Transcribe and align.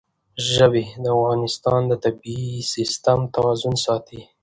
ژبې 0.51 0.83
د 1.03 1.05
افغانستان 1.17 1.81
د 1.87 1.93
طبعي 2.03 2.41
سیسټم 2.73 3.19
توازن 3.35 3.75
ساتي. 3.85 4.21